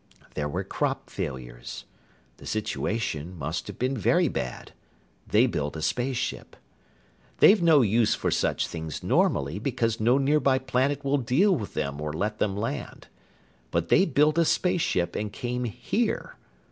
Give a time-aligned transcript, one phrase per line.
[0.33, 1.85] There were crop failures.
[2.37, 4.73] The situation must have been very bad:
[5.27, 6.55] They built a spaceship.
[7.37, 12.01] "They've no use for such things normally, because no nearby planet will deal with them
[12.01, 13.09] or let them land.
[13.69, 16.35] But they built a spaceship and came here.